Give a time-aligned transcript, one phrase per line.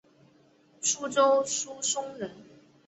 [0.81, 2.31] 舒州宿松人。